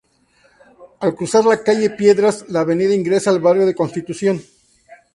Al 1.07 1.13
cruzar 1.13 1.45
la 1.45 1.61
calle 1.61 1.91
Piedras, 1.91 2.45
la 2.47 2.61
Avenida 2.61 2.95
ingresa 2.95 3.29
al 3.29 3.39
barrio 3.39 3.67
de 3.67 3.75
Constitución. 3.75 4.41